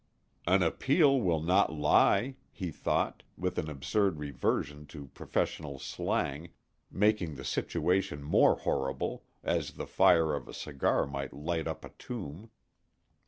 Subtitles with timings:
[0.47, 6.49] "An appeal will not lie," he thought, with an absurd reversion to professional slang,
[6.89, 11.89] making the situation more horrible, as the fire of a cigar might light up a
[11.99, 12.49] tomb.